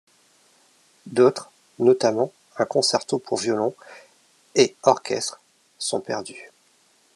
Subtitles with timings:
[1.05, 3.75] D'autres, notamment un Concerto pour violon
[4.55, 5.39] et orchestre,
[5.77, 6.49] sont perdues.